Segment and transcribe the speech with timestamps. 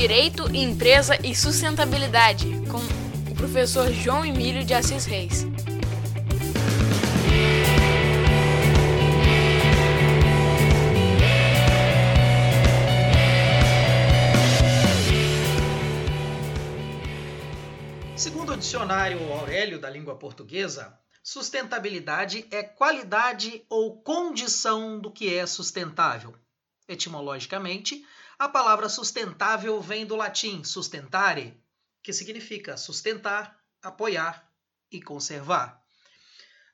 [0.00, 2.78] Direito, Empresa e Sustentabilidade, com
[3.30, 5.46] o professor João Emílio de Assis Reis.
[18.16, 25.44] Segundo o dicionário Aurélio da língua portuguesa, sustentabilidade é qualidade ou condição do que é
[25.44, 26.34] sustentável.
[26.88, 28.02] Etimologicamente,
[28.40, 31.62] a palavra sustentável vem do latim sustentare,
[32.02, 34.50] que significa sustentar, apoiar
[34.90, 35.84] e conservar.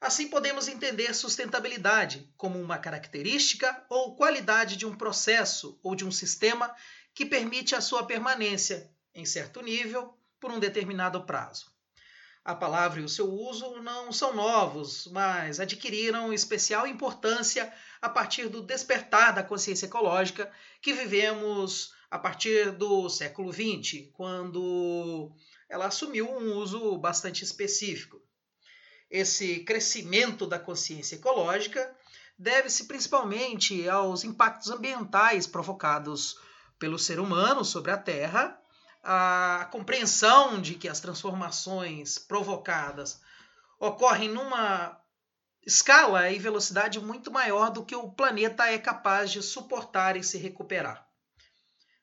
[0.01, 6.13] Assim, podemos entender sustentabilidade como uma característica ou qualidade de um processo ou de um
[6.13, 6.73] sistema
[7.13, 11.76] que permite a sua permanência, em certo nível, por um determinado prazo.
[12.47, 18.49] A palavra e o seu uso não são novos, mas adquiriram especial importância a partir
[18.49, 20.49] do despertar da consciência ecológica
[20.81, 25.33] que vivemos a partir do século XX, quando
[25.69, 28.23] ela assumiu um uso bastante específico.
[29.11, 31.93] Esse crescimento da consciência ecológica
[32.39, 36.39] deve-se principalmente aos impactos ambientais provocados
[36.79, 38.57] pelo ser humano sobre a Terra
[39.09, 43.21] a compreensão de que as transformações provocadas
[43.79, 45.01] ocorrem numa
[45.65, 50.39] escala e velocidade muito maior do que o planeta é capaz de suportar e se
[50.39, 51.07] recuperar.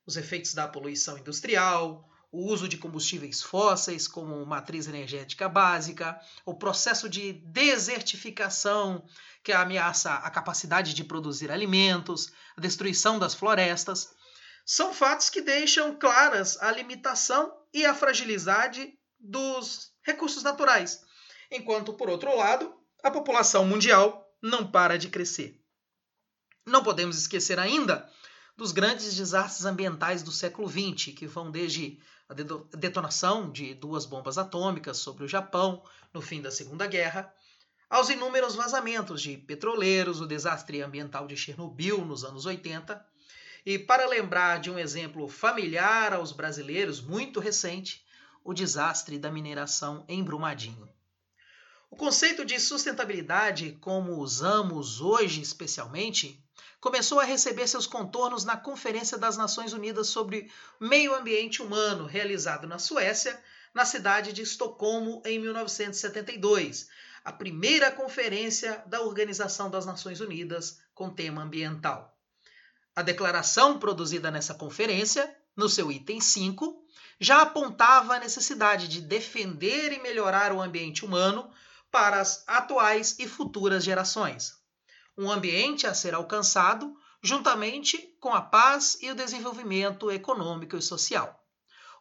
[0.06, 6.56] Os efeitos da poluição industrial, o uso de combustíveis fósseis como matriz energética básica, o
[6.56, 9.04] processo de desertificação
[9.44, 14.16] que ameaça a capacidade de produzir alimentos, a destruição das florestas,
[14.66, 21.04] são fatos que deixam claras a limitação e a fragilidade dos recursos naturais,
[21.52, 25.62] enquanto, por outro lado, a população mundial não para de crescer.
[26.66, 28.10] Não podemos esquecer ainda
[28.56, 32.00] dos grandes desastres ambientais do século XX, que vão desde
[32.30, 32.34] a
[32.78, 37.34] detonação de duas bombas atômicas sobre o Japão no fim da Segunda Guerra,
[37.90, 43.13] aos inúmeros vazamentos de petroleiros, o desastre ambiental de Chernobyl nos anos 80
[43.66, 48.06] e para lembrar de um exemplo familiar aos brasileiros, muito recente,
[48.44, 50.90] o desastre da mineração em Brumadinho.
[51.90, 56.44] O conceito de sustentabilidade, como usamos hoje especialmente,
[56.82, 62.68] começou a receber seus contornos na Conferência das Nações Unidas sobre Meio Ambiente Humano, realizado
[62.68, 63.40] na Suécia,
[63.74, 66.90] na cidade de Estocolmo, em 1972,
[67.24, 72.14] a primeira conferência da Organização das Nações Unidas com tema ambiental.
[72.96, 76.84] A declaração produzida nessa conferência, no seu item 5,
[77.20, 81.50] já apontava a necessidade de defender e melhorar o ambiente humano
[81.90, 84.54] para as atuais e futuras gerações.
[85.18, 91.44] Um ambiente a ser alcançado juntamente com a paz e o desenvolvimento econômico e social.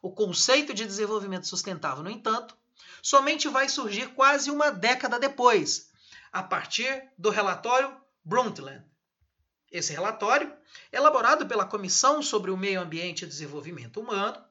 [0.01, 2.57] O conceito de desenvolvimento sustentável, no entanto,
[3.01, 5.89] somente vai surgir quase uma década depois,
[6.31, 8.83] a partir do relatório Brundtland,
[9.73, 10.53] esse relatório,
[10.91, 14.41] elaborado pela Comissão sobre o Meio Ambiente e Desenvolvimento Humano,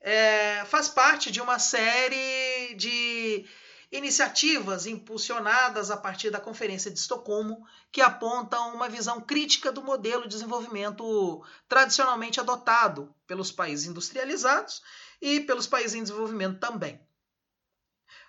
[0.00, 3.46] é, faz parte de uma série de
[3.92, 10.22] iniciativas impulsionadas a partir da Conferência de Estocolmo que apontam uma visão crítica do modelo
[10.22, 14.82] de desenvolvimento tradicionalmente adotado pelos países industrializados
[15.20, 17.00] e pelos países em desenvolvimento também.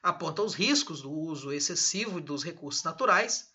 [0.03, 3.52] Aponta os riscos do uso excessivo dos recursos naturais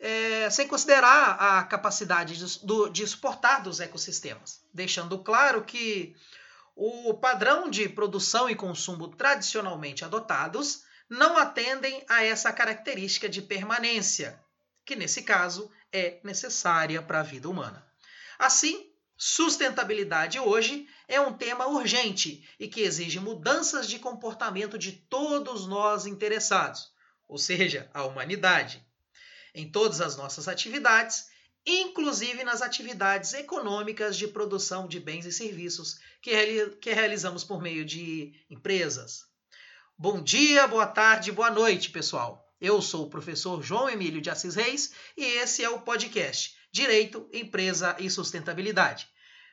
[0.00, 6.16] é, sem considerar a capacidade de, do, de suportar dos ecossistemas, deixando claro que
[6.74, 14.40] o padrão de produção e consumo tradicionalmente adotados não atendem a essa característica de permanência,
[14.86, 17.86] que nesse caso é necessária para a vida humana.
[18.38, 25.66] Assim, sustentabilidade hoje é um tema urgente e que exige mudanças de comportamento de todos
[25.66, 26.90] nós interessados,
[27.28, 28.82] ou seja, a humanidade
[29.54, 31.28] em todas as nossas atividades,
[31.66, 37.84] inclusive nas atividades econômicas de produção de bens e serviços que, que realizamos por meio
[37.84, 39.24] de empresas.
[39.96, 42.46] Bom dia, boa tarde, boa noite, pessoal.
[42.60, 47.28] Eu sou o professor João Emílio de Assis Reis e esse é o podcast Direito,
[47.32, 49.08] Empresa e Sustentabilidade.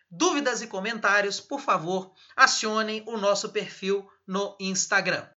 [0.10, 5.28] Dúvidas e comentários, por favor, acionem o nosso perfil no Instagram.